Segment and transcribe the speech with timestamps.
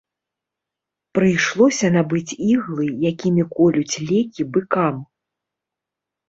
[1.17, 4.95] Прыйшлося набыць іглы, якімі колюць лекі быкам.